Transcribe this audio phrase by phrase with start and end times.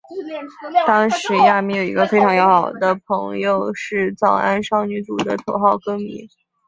[0.87, 6.27] 当时亚弥有一个非常要好的朋友是早安少女组的头号歌迷。